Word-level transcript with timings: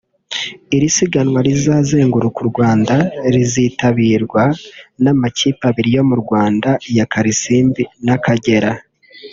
Iri 0.75 0.87
siganwa 0.97 1.39
rizazenguruka 1.47 2.37
u 2.45 2.47
Rwanda 2.51 2.95
rizitabirwa 3.33 4.43
n’amakipe 5.03 5.63
abiri 5.69 5.89
yo 5.97 6.03
mu 6.09 6.15
Rwanda 6.23 6.69
ya 6.97 7.05
Kalisimbi 7.11 7.83
na 8.05 8.13
Akagera 8.17 8.71